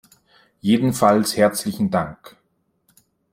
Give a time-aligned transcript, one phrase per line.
[0.61, 2.35] Jedenfalls herzlichen Dank!